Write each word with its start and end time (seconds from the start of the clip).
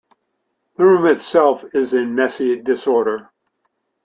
The 0.77 0.83
room 0.83 1.05
itself 1.05 1.63
is 1.75 1.93
in 1.93 2.15
messy 2.15 2.59
disorder. 2.59 3.29